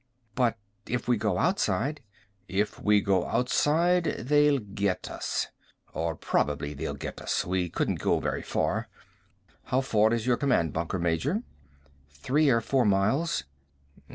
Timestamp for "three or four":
12.09-12.83